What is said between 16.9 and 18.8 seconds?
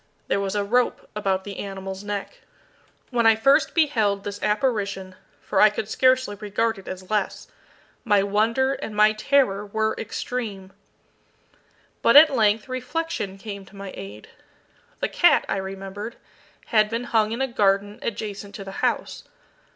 hung in a garden adjacent to the